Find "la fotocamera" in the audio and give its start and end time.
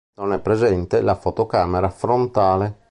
1.03-1.91